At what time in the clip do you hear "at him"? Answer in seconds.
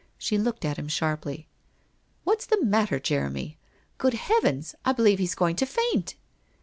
0.65-0.87